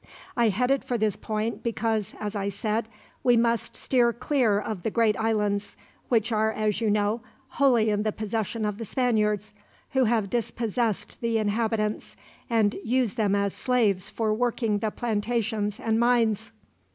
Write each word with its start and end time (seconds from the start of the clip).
"I 0.35 0.49
headed 0.49 0.83
for 0.83 0.97
this 0.97 1.15
point 1.15 1.61
because, 1.61 2.15
as 2.19 2.35
I 2.35 2.49
said, 2.49 2.89
we 3.23 3.37
must 3.37 3.75
steer 3.75 4.11
clear 4.11 4.59
of 4.59 4.81
the 4.81 4.89
great 4.89 5.15
islands; 5.15 5.77
which 6.09 6.31
are, 6.31 6.51
as 6.51 6.81
you 6.81 6.89
know, 6.89 7.21
wholly 7.49 7.91
in 7.91 8.01
the 8.01 8.11
possession 8.11 8.65
of 8.65 8.79
the 8.79 8.83
Spaniards, 8.85 9.53
who 9.91 10.05
have 10.05 10.31
dispossessed 10.31 11.21
the 11.21 11.37
inhabitants, 11.37 12.15
and 12.49 12.73
use 12.83 13.13
them 13.13 13.35
as 13.35 13.53
slaves 13.53 14.09
for 14.09 14.33
working 14.33 14.79
the 14.79 14.89
plantations 14.89 15.79
and 15.79 15.99
mines. 15.99 16.51